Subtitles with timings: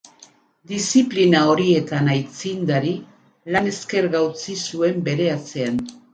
[0.69, 2.95] Diziplina horietan aitzindari,
[3.57, 5.81] lan eskerga utzi zuen bere atzean.